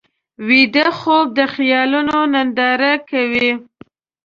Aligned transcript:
ویده 0.47 0.85
خوب 0.99 1.25
د 1.37 1.39
خیالونو 1.53 2.17
ننداره 2.33 2.93
ده 3.33 3.51